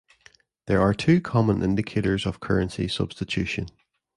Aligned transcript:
There 0.65 0.81
are 0.81 0.95
two 0.95 1.21
common 1.21 1.61
indicators 1.61 2.25
of 2.25 2.39
currency 2.39 2.87
substitution. 2.87 3.67